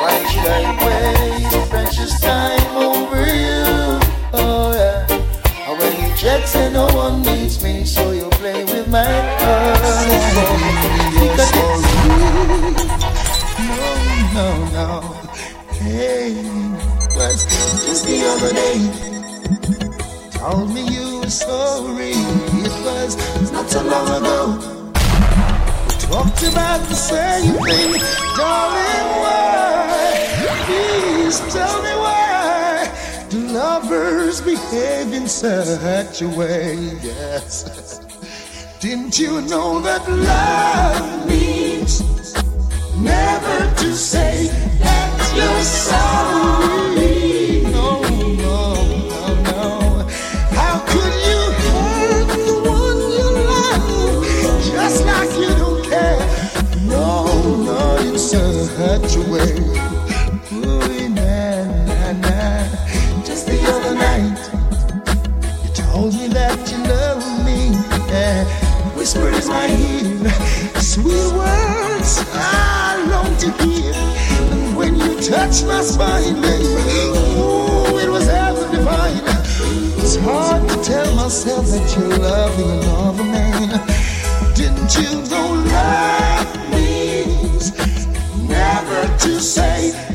Why 0.00 0.16
should 0.30 0.48
I 0.60 0.62
waste 0.86 1.70
precious 1.70 2.18
time 2.20 2.68
over 2.74 3.20
you? 3.44 4.00
Oh 4.32 4.72
yeah. 4.72 5.06
Oh, 5.68 5.76
when 5.78 5.92
you 6.00 6.16
jet 6.16 6.48
say 6.48 6.72
no 6.72 6.86
one 7.04 7.20
needs 7.20 7.62
me, 7.62 7.84
so 7.84 8.12
you 8.12 8.28
play 8.40 8.64
with 8.64 8.88
my 8.88 9.04
heart. 9.40 9.82
Because 11.20 11.52
No, 13.76 13.92
no, 14.38 14.48
no. 14.76 14.88
Hey, 15.76 16.32
was 17.16 17.44
just 17.84 18.06
the 18.06 18.18
other 18.32 18.52
day. 18.62 18.78
Told 20.38 20.72
me 20.72 20.82
you 20.88 21.20
were 21.20 21.30
sorry. 21.30 22.16
It 22.64 22.76
was 22.86 23.52
not 23.52 23.68
so 23.68 23.82
long 23.82 24.08
ago. 24.16 24.75
Talked 26.16 26.44
about 26.44 26.80
the 26.88 26.94
same 26.94 27.52
thing, 27.52 27.92
darling. 28.38 29.06
Why? 29.20 30.64
Please 30.64 31.38
tell 31.52 31.82
me 31.82 31.90
why 31.90 32.90
do 33.28 33.38
lovers 33.48 34.40
behave 34.40 35.12
in 35.12 35.28
such 35.28 36.22
a 36.22 36.28
way? 36.30 36.76
Yes. 37.02 38.00
Didn't 38.80 39.18
you 39.18 39.42
know 39.42 39.78
that 39.80 40.08
love 40.08 41.28
means 41.28 42.00
never 42.96 43.74
to 43.82 43.94
say 43.94 44.46
that 44.78 45.32
you're 45.36 45.62
sorry? 45.64 47.35
hurt 58.76 59.16
you 59.16 59.22
way. 59.32 59.56
Ooh, 60.52 61.08
na, 61.08 61.64
na, 61.88 62.12
na. 62.12 62.68
Just 63.24 63.46
the 63.46 63.58
other 63.72 63.94
night, 63.94 64.36
you 65.64 65.70
told 65.72 66.12
me 66.12 66.28
that 66.28 66.60
you 66.70 66.78
love 66.84 67.24
me. 67.46 67.72
Yeah. 68.12 68.44
Whispered 68.94 69.32
in 69.32 69.48
my 69.48 69.66
ear, 69.66 70.30
sweet 70.80 71.32
words 71.32 72.20
I 72.34 73.02
long 73.08 73.32
to 73.38 73.48
hear. 73.64 73.94
And 74.52 74.76
when 74.76 74.96
you 74.96 75.20
touched 75.22 75.64
my 75.66 75.80
spine, 75.80 76.40
baby, 76.42 76.66
ooh, 77.40 77.98
it 77.98 78.10
was 78.10 78.26
heaven 78.26 78.70
divine. 78.70 79.22
It's 80.04 80.16
hard 80.16 80.68
to 80.68 80.76
tell 80.82 81.14
myself 81.16 81.64
that 81.66 81.96
you 81.96 82.08
love 82.18 82.58
loving 82.58 82.70
another 82.78 83.24
man. 83.24 83.68
Didn't 84.54 84.92
you 84.98 85.22
know 85.30 85.48
love 85.72 86.70
means? 86.72 87.72
ever 88.88 89.18
to 89.18 89.40
say. 89.40 90.05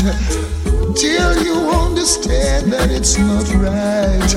till 0.00 1.42
you 1.44 1.54
understand 1.68 2.72
that 2.72 2.90
it's 2.90 3.18
not 3.18 3.46
right. 3.60 4.32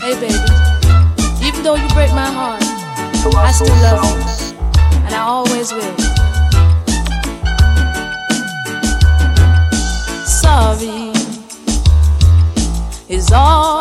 hey, 0.00 0.14
baby, 0.18 1.46
even 1.46 1.62
though 1.62 1.76
you 1.76 1.88
break 1.94 2.10
my 2.10 2.26
heart, 2.26 2.62
I 3.36 3.52
still 3.52 3.68
love 3.78 4.02
you, 4.04 4.58
and 5.06 5.14
I 5.14 5.20
always 5.20 5.72
will. 5.72 5.96
Sorry 10.26 11.12
is 13.08 13.30
all. 13.32 13.79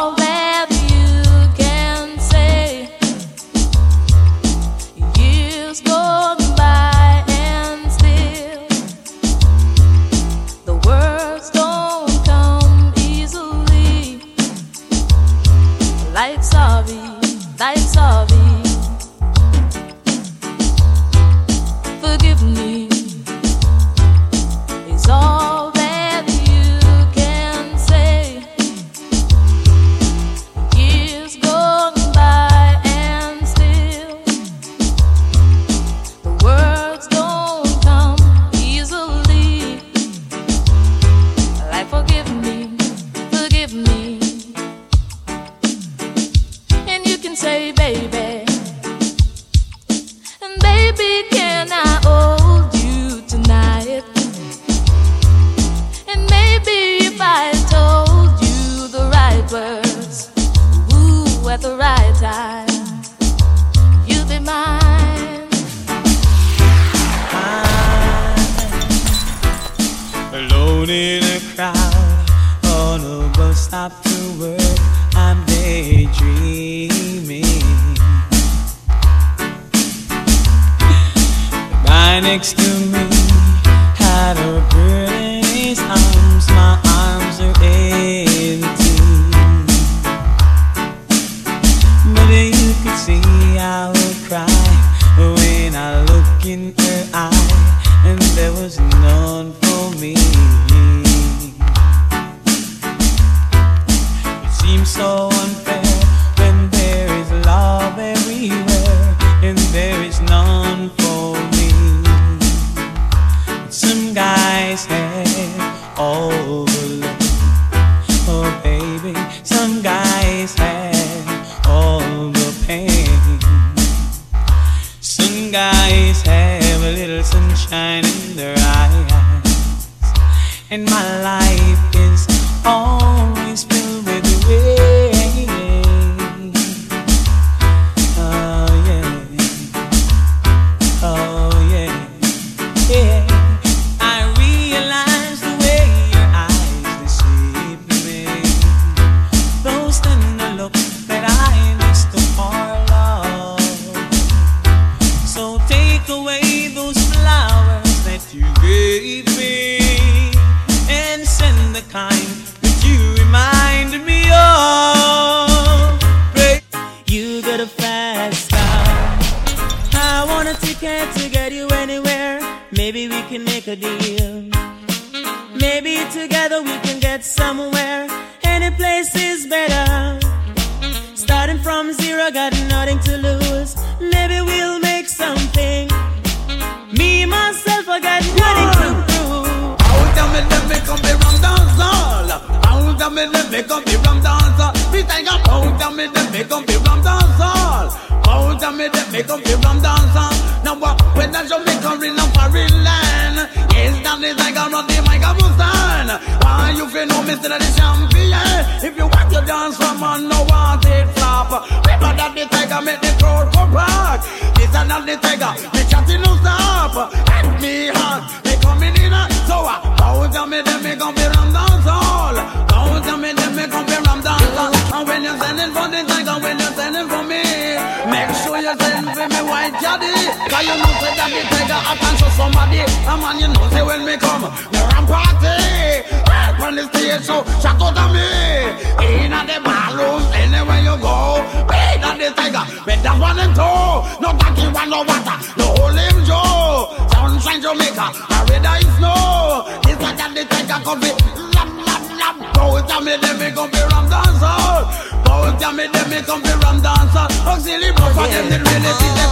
Celestina, 258.70 259.32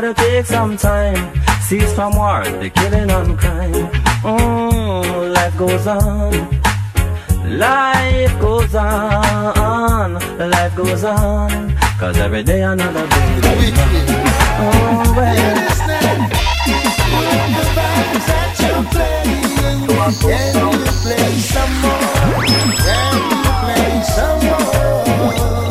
gotta 0.00 0.12
take 0.12 0.44
some 0.44 0.76
time. 0.76 1.22
Cease 1.60 1.92
from 1.94 2.16
war, 2.16 2.42
the 2.60 2.68
killing 2.68 3.10
and 3.10 3.38
crime. 3.38 3.88
Oh, 4.24 5.30
life 5.32 5.56
goes 5.56 5.86
on. 5.86 6.32
Life 7.46 8.40
goes 8.40 8.74
on, 8.74 10.14
life 10.50 10.74
goes 10.74 11.04
on, 11.04 11.76
cause 12.00 12.16
every 12.16 12.42
day 12.42 12.62
another 12.62 13.06
day 13.06 13.40
goes 13.40 13.78
on. 13.78 13.94
Oh, 14.64 15.14
well. 15.16 15.74
And 20.26 20.60
you 20.60 20.90
play 21.02 21.34
some 21.52 21.74
more, 21.82 22.44
Can 22.82 23.16
you 23.30 23.44
play 23.62 24.02
some 24.16 24.40
more. 24.46 25.63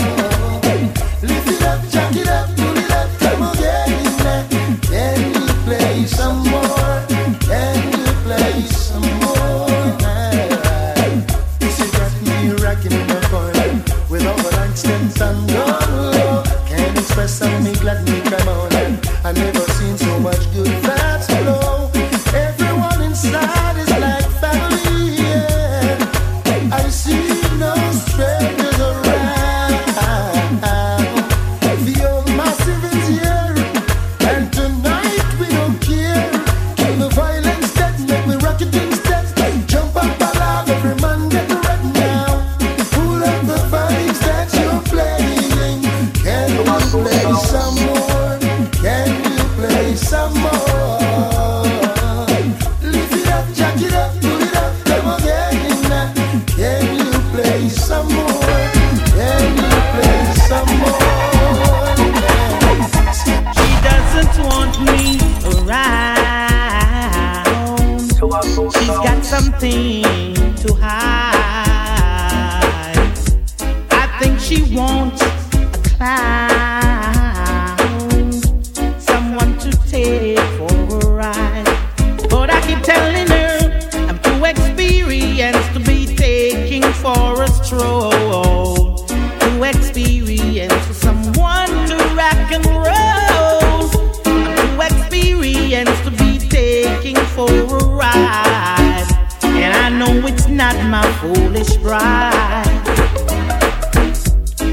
bride. 101.83 102.63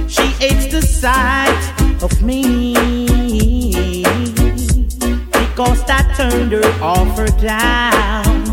She 0.09 0.27
hates 0.43 0.67
the 0.71 0.81
sight 0.81 1.63
of 2.03 2.23
me 2.23 2.73
because 5.33 5.83
I 5.89 6.03
turned 6.17 6.53
her 6.53 6.71
off 6.81 7.19
or 7.19 7.27
down. 7.43 8.47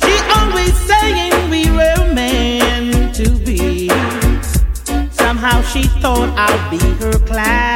She 0.00 0.14
always 0.36 0.74
saying 0.90 1.50
we 1.50 1.68
were 1.78 2.14
meant 2.14 3.14
to 3.16 3.28
be. 3.44 3.88
Somehow 5.10 5.62
she 5.62 5.82
thought 6.00 6.30
I'd 6.38 6.70
be 6.70 6.78
her 7.02 7.18
class. 7.26 7.71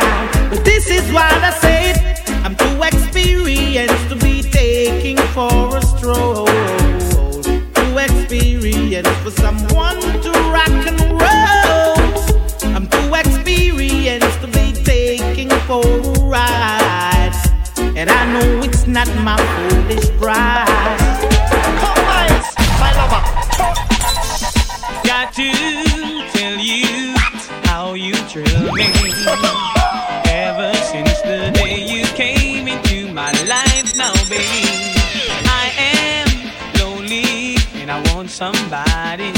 Want 38.27 38.31
somebody. 38.31 39.33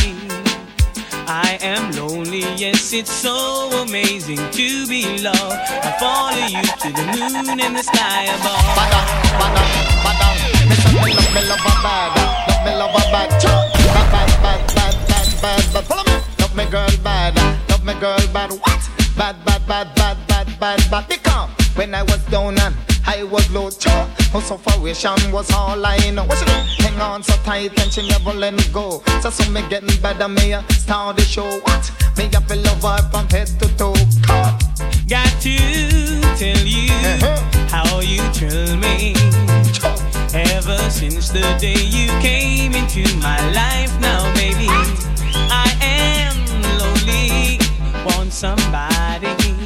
I 1.30 1.58
am 1.60 1.92
lonely, 1.92 2.40
yes, 2.56 2.92
it's 2.92 3.12
so 3.12 3.70
amazing 3.82 4.38
to 4.38 4.86
be 4.86 5.18
loved. 5.18 5.60
I 5.84 5.92
follow 6.00 6.46
you 6.48 6.62
to 6.62 6.88
the 6.96 7.04
moon 7.12 7.60
and 7.60 7.76
the 7.76 7.82
sky 7.82 8.24
above. 8.24 8.64
Bada, 8.76 9.00
bada, 9.40 9.62
bada. 10.04 10.28
Me 11.04 11.12
love 11.14 11.34
me 11.34 11.42
love 11.48 11.60
a 11.60 11.74
bad, 11.84 12.10
love 12.48 12.64
me 12.64 12.72
love 12.80 12.96
a 12.96 13.02
bad, 13.12 13.30
bad, 13.30 14.00
bad, 14.12 14.30
bad, 14.42 14.74
bad, 14.74 14.96
bad, 15.42 15.72
bad. 15.72 15.84
Follow 15.84 16.04
me. 16.04 16.16
Love 16.40 16.56
me 16.56 16.64
girl 16.66 16.88
bad, 17.02 17.36
love 17.68 17.84
me 17.84 17.94
girl 17.94 18.24
bad. 18.32 18.52
What? 18.52 18.80
Bad, 19.16 19.36
bad, 19.44 19.66
bad, 19.66 19.94
bad, 19.94 20.16
bad, 20.28 20.60
bad, 20.60 20.90
bad. 20.90 21.08
Become 21.08 21.50
when 21.74 21.94
I 21.94 22.02
was 22.04 22.24
down 22.26 22.58
and 22.58 22.74
I 23.06 23.24
was 23.24 23.50
low, 23.50 23.70
cha. 23.70 24.17
Her 24.32 24.40
sufferation 24.42 25.32
was 25.32 25.50
all 25.52 25.84
I 25.84 26.10
know. 26.10 26.24
What 26.24 26.38
she 26.38 26.44
do? 26.44 26.52
Hang 26.84 27.00
on 27.00 27.22
so 27.22 27.34
tight 27.44 27.78
and 27.80 27.90
she 27.90 28.06
never 28.06 28.32
let 28.32 28.52
me 28.52 28.62
go. 28.72 29.02
So 29.22 29.30
some 29.30 29.54
me 29.54 29.62
getting 29.70 30.00
better, 30.02 30.28
me 30.28 30.52
a 30.52 30.62
start 30.72 31.16
the 31.16 31.22
show. 31.22 31.48
What? 31.60 31.90
Me 32.18 32.28
have 32.32 32.46
to 32.48 32.56
love 32.56 33.10
from 33.10 33.28
head 33.28 33.46
to 33.60 33.68
toe. 33.76 33.94
Cut. 34.22 34.62
Got 35.08 35.32
to 35.40 35.56
tell 36.36 36.66
you 36.66 36.92
uh-huh. 36.92 37.68
how 37.70 38.00
you 38.00 38.20
thrill 38.34 38.76
me. 38.76 39.14
Ever 40.34 40.78
since 40.90 41.30
the 41.30 41.40
day 41.58 41.80
you 41.80 42.08
came 42.20 42.74
into 42.74 43.02
my 43.16 43.40
life, 43.52 43.98
now 43.98 44.22
baby, 44.34 44.68
I 45.48 45.74
am 45.80 46.36
lonely, 46.78 47.58
want 48.04 48.32
somebody. 48.32 49.57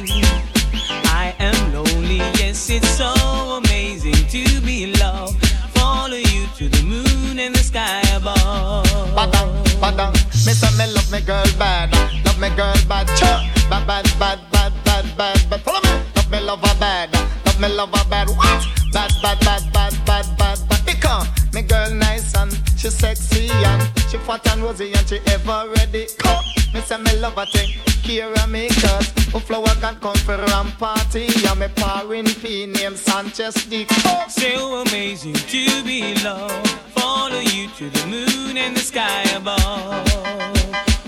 Bada, 9.83 10.11
bada. 10.11 10.13
Me 10.45 10.53
say 10.53 10.71
me 10.77 10.93
love 10.93 11.11
me 11.11 11.19
girl 11.19 11.43
bad, 11.59 11.91
love 12.23 12.39
me 12.39 12.49
girl 12.55 12.73
bad, 12.87 13.05
cha. 13.17 13.51
Bad, 13.69 13.85
bad, 13.85 14.05
bad, 14.17 14.39
bad, 14.49 14.73
bad, 14.85 15.17
bad, 15.17 15.49
bad. 15.49 15.61
Follow 15.61 15.81
me. 15.81 15.89
Love 16.15 16.31
me 16.31 16.39
love 16.39 16.61
her 16.61 16.79
bad, 16.79 17.11
love 17.45 17.59
me 17.59 17.67
love 17.67 17.93
her 17.93 18.09
bad. 18.09 18.29
What? 18.29 18.65
Bad, 18.93 19.11
bad, 19.21 19.39
bad, 19.41 19.73
bad, 19.73 19.93
bad, 20.05 20.37
bad, 20.37 20.59
bad. 20.69 20.85
Because 20.85 21.27
me 21.53 21.63
girl 21.63 21.93
nice 21.93 22.33
and 22.35 22.51
she 22.77 22.89
sexy 22.89 23.49
and 23.51 23.91
she 24.09 24.17
fat 24.19 24.47
and 24.53 24.63
rosy 24.63 24.93
and 24.93 25.05
she 25.05 25.19
ever 25.27 25.69
ready. 25.75 26.07
Come, 26.17 26.45
me 26.73 26.79
say 26.79 26.97
me 26.97 27.19
love 27.19 27.35
her 27.35 27.45
thing. 27.47 27.92
Care 28.03 28.33
of 28.33 28.49
me 28.49 28.67
cause 28.67 29.09
a 29.33 29.39
flower 29.39 29.73
can 29.79 29.95
come 29.95 30.15
for 30.17 30.35
a 30.35 30.63
party 30.77 31.27
and 31.47 31.59
me 31.59 31.67
pouring 31.75 32.25
P 32.25 32.65
name 32.65 32.97
Sanchez 32.97 33.55
Dick. 33.65 33.87
Oh, 34.05 34.25
So 34.27 34.81
amazing 34.81 35.33
to 35.33 35.83
be 35.85 36.13
loved. 36.21 36.67
Follow 36.93 37.39
you 37.39 37.69
to 37.77 37.89
the 37.89 38.05
moon 38.07 38.57
and 38.57 38.75
the 38.75 38.81
sky 38.81 39.23
above. 39.33 39.57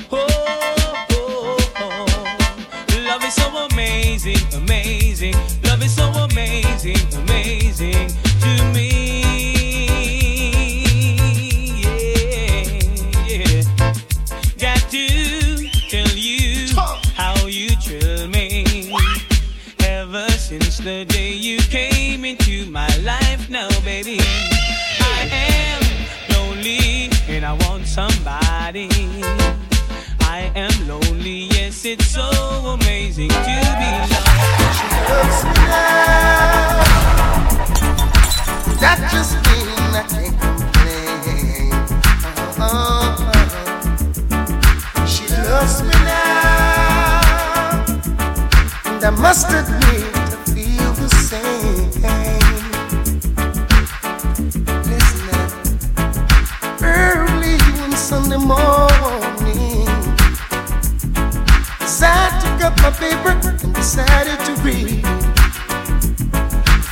Oh, 0.10 0.26
oh, 1.12 1.58
oh. 1.80 2.98
Love 3.06 3.24
is 3.26 3.34
so 3.34 3.50
amazing, 3.68 4.40
amazing. 4.56 5.36
It's 31.98 32.08
so 32.08 32.28
amazing 32.76 33.30
to 33.30 33.36
be 33.80 33.90
loved. 34.12 34.76
She 34.78 34.88
loves 35.10 35.40
me 35.46 35.54
now. 35.72 36.84
That 38.82 39.00
just 39.12 39.34
mean 39.46 39.68
I 39.94 40.04
can't 40.14 40.38
complain. 40.42 41.72
Uh-uh. 42.60 43.16
She 45.06 45.26
loves 45.50 45.78
me 45.84 45.96
now, 46.04 47.86
and 48.86 49.04
I 49.04 49.10
must 49.12 49.48
admit 49.50 50.15
paper 63.06 63.34
and 63.64 63.74
decided 63.76 64.40
to 64.48 64.54
read 64.68 65.04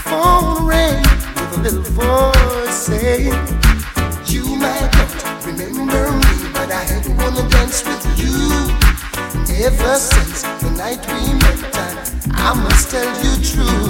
phone 0.09 0.67
rang 0.67 1.01
with 1.35 1.57
a 1.57 1.61
little 1.65 1.87
voice 1.97 2.77
saying, 2.87 3.33
You 4.31 4.43
might 4.63 4.91
not 4.97 5.45
remember 5.47 6.03
me, 6.23 6.35
but 6.53 6.69
I 6.79 6.83
had 6.91 7.05
wanna 7.17 7.45
dance 7.49 7.79
with 7.87 8.03
you 8.21 8.37
ever 9.65 9.95
since 10.13 10.43
the 10.61 10.69
night 10.83 11.01
we 11.13 11.21
met. 11.43 11.59
And 11.81 12.33
I 12.47 12.53
must 12.65 12.91
tell 12.93 13.11
you 13.23 13.33
true. 13.51 13.89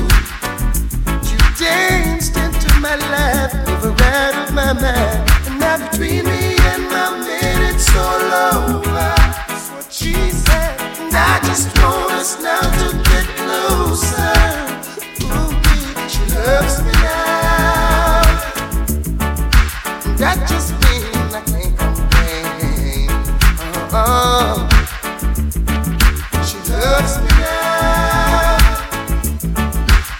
You 1.29 1.39
danced 1.59 2.35
into 2.45 2.71
my 2.79 2.95
life, 3.15 3.53
never 3.67 3.93
out 4.15 4.35
of 4.43 4.53
my 4.53 4.71
mind. 4.85 5.21
And 5.47 5.59
now 5.59 5.77
between 5.89 6.23
me 6.33 6.43
and 6.71 6.83
my 6.95 7.09
man, 7.27 7.59
it's 7.69 7.89
all 8.03 8.29
over. 8.47 9.11
That's 9.49 9.69
what 9.71 9.91
she 9.91 10.13
said. 10.31 10.72
And 11.15 11.21
I 11.21 11.39
just 11.45 11.67
want 11.77 12.11
us 12.13 12.41
now 12.41 12.59
to 12.59 12.97
get 13.03 13.25
closer. 13.37 14.33
Ooh, 15.21 15.53
she 16.09 16.23
loves 16.33 16.81
me 16.81 16.91
now. 16.91 18.23
That 20.17 20.37
just 20.49 20.73
means 20.81 21.33
I 21.35 21.41
can't 21.45 21.77
complain. 21.77 23.09
Uh-uh. 23.93 24.55
She 26.43 26.57
loves 26.71 27.13
me 27.21 27.29
now. 27.37 28.57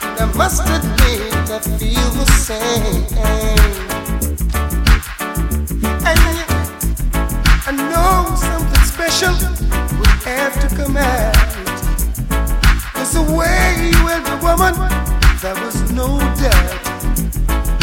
And 0.04 0.16
I 0.20 0.24
must 0.38 0.62
admit 0.62 1.34
I 1.50 1.60
feel 1.80 2.10
the 2.12 2.26
same. 2.38 3.06
And 6.06 6.20
yet, 6.22 6.50
I 7.66 7.72
know 7.72 8.36
something 8.36 8.86
special 8.86 9.53
have 10.26 10.60
to 10.62 10.76
come 10.76 10.98
out. 10.98 11.36
Cause 12.94 13.14
the 13.14 13.24
way 13.24 13.92
you 13.92 13.98
held 14.08 14.26
the 14.26 14.38
woman, 14.42 14.74
there 15.42 15.56
was 15.64 15.92
no 15.92 16.18
doubt. 16.40 16.84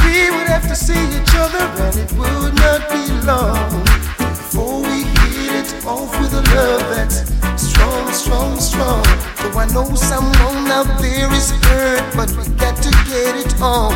We 0.04 0.30
would 0.30 0.48
have 0.48 0.66
to 0.68 0.74
see 0.74 1.00
each 1.16 1.34
other, 1.36 1.64
and 1.84 1.96
it 1.96 2.12
would 2.12 2.54
not 2.54 2.88
be 2.88 3.04
long 3.26 3.84
before 4.18 4.80
we 4.80 5.04
hit 5.04 5.68
it 5.68 5.86
off 5.86 6.10
with 6.20 6.32
a 6.32 6.42
love 6.54 6.80
that's 6.96 7.30
strong, 7.60 8.10
strong, 8.12 8.58
strong. 8.58 9.04
Though 9.42 9.58
I 9.58 9.66
know 9.74 9.94
someone 9.94 10.66
out 10.68 11.00
there 11.00 11.30
is 11.32 11.50
hurt, 11.50 12.14
but 12.16 12.30
we 12.36 12.44
got 12.56 12.76
to 12.82 12.90
get 13.10 13.36
it 13.36 13.60
on. 13.60 13.92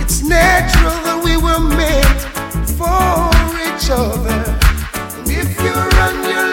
It's 0.00 0.22
natural 0.22 0.98
that 1.06 1.20
we 1.22 1.36
were 1.36 1.60
meant 1.60 2.22
for 2.74 3.30
each 3.66 3.88
other. 3.90 4.42
And 5.18 5.30
if 5.30 5.60
you 5.62 5.72
run 5.72 6.24
your 6.28 6.51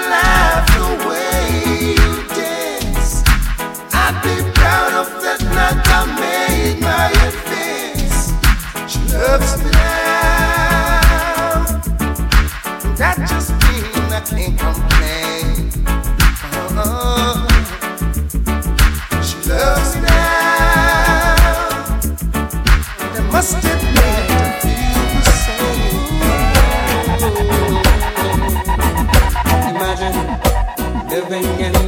proud 5.04 5.16
of 5.16 5.22
that 5.22 5.42
night 5.42 5.88
I 5.88 6.06
made 6.20 6.80
my 6.82 7.12
advance. 7.28 8.32
She 8.92 9.00
loves 9.14 9.58
me 9.64 9.72
now. 9.72 11.02
That 12.98 13.18
just 13.30 13.52
means 13.64 14.12
I 14.12 14.22
can't 14.22 14.58
complain. 14.60 15.72
Uh-uh. 16.76 17.48
She 19.22 19.38
loves 19.50 19.96
me 19.96 20.02
now. 20.02 20.10
I 23.02 23.20
must 23.32 23.58
admit 23.58 24.32
I 24.32 24.50
feel 24.62 25.04
the 25.16 25.32
same. 25.44 26.10
Imagine 29.76 30.18
living 31.10 31.48
in 31.66 31.79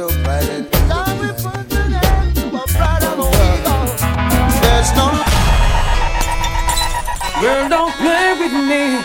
autopilot. 0.00 0.70
There's 4.62 4.92
no. 4.96 5.08
Girl, 7.40 7.68
don't 7.68 7.94
play 7.96 8.36
with 8.38 8.52
me. 8.52 9.02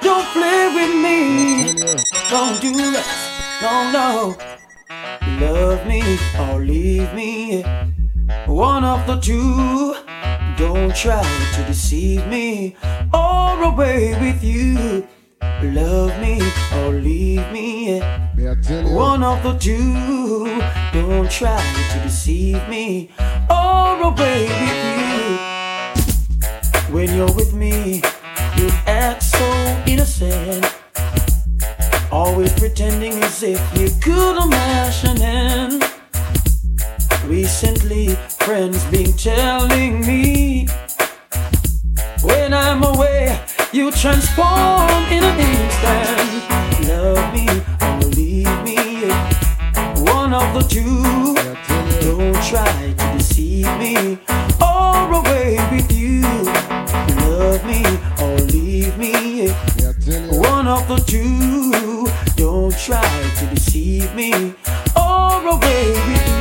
Don't 0.00 0.26
play 0.32 0.62
with 0.74 0.94
me. 1.02 1.74
Don't 2.30 2.60
do 2.60 2.72
that. 2.92 3.06
No, 3.62 3.90
no. 3.92 4.36
Love 5.40 5.86
me 5.86 6.18
or 6.38 6.60
leave 6.60 7.12
me. 7.14 7.62
One 8.46 8.84
of 8.84 9.06
the 9.06 9.18
two. 9.20 9.96
Don't 10.56 10.94
try 10.94 11.22
to 11.54 11.64
deceive 11.64 12.26
me 12.26 12.76
or 13.12 13.62
away 13.62 14.14
with 14.20 14.42
you. 14.44 15.06
Love 15.62 16.20
me 16.20 16.40
or 16.76 16.92
leave 16.92 17.50
me. 17.50 18.00
One 18.92 19.22
of 19.22 19.42
the 19.42 19.56
two. 19.58 20.44
Don't 20.92 21.30
try 21.30 21.62
to 21.92 21.98
deceive 22.00 22.68
me 22.68 23.10
or 23.50 24.02
away 24.02 24.46
with 24.46 24.84
you. 25.12 26.94
When 26.94 27.14
you're 27.16 27.32
with 27.32 27.54
me, 27.54 28.02
you 28.56 28.68
act 28.86 29.22
so 29.22 29.82
innocent. 29.86 30.64
Always 32.12 32.52
pretending 32.52 33.14
as 33.22 33.42
if 33.42 33.60
you 33.78 33.88
could 34.00 34.36
imagine. 34.42 35.20
And 35.22 35.82
recently, 37.24 38.14
friends 38.38 38.84
been 38.90 39.12
telling 39.14 40.00
me 40.00 40.68
when 42.22 42.54
I'm 42.54 42.82
away 42.84 43.38
you 43.74 43.90
transform 43.90 44.88
in 45.10 45.24
an 45.24 45.40
instant. 45.40 46.88
Love 46.88 47.34
me 47.34 47.48
or 47.82 47.98
leave 48.14 48.62
me. 48.62 49.10
One 50.12 50.32
of 50.32 50.54
the 50.54 50.64
two. 50.68 51.34
Don't 52.00 52.40
try 52.44 52.94
to 52.96 53.18
deceive 53.18 53.66
me 53.80 54.16
or 54.62 55.14
away 55.14 55.58
with 55.72 55.90
you. 55.90 56.22
Love 57.26 57.64
me 57.66 57.82
or 58.22 58.38
leave 58.46 58.96
me. 58.96 59.48
One 60.38 60.68
of 60.68 60.86
the 60.86 61.02
two. 61.04 62.06
Don't 62.36 62.78
try 62.78 63.02
to 63.40 63.46
deceive 63.56 64.14
me 64.14 64.54
or 64.96 65.48
away 65.48 65.90
with 65.90 66.28
you. 66.28 66.33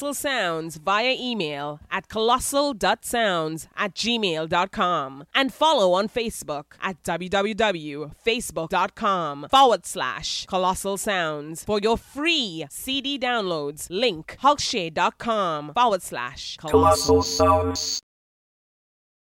Colossal 0.00 0.14
Sounds 0.14 0.78
via 0.78 1.14
email 1.20 1.78
at 1.90 2.08
colossal.sounds 2.08 3.68
at 3.76 3.94
gmail.com 3.94 5.24
and 5.34 5.52
follow 5.52 5.92
on 5.92 6.08
Facebook 6.08 6.64
at 6.80 7.02
www.facebook.com 7.02 9.46
forward 9.50 9.84
slash 9.84 10.46
Colossal 10.46 10.96
Sounds 10.96 11.64
for 11.64 11.78
your 11.80 11.98
free 11.98 12.64
CD 12.70 13.18
downloads. 13.18 13.88
Link 13.90 14.38
hulkshare.com 14.40 15.74
forward 15.74 16.02
slash 16.02 16.56
Colossal 16.56 17.22
Sounds. 17.22 18.00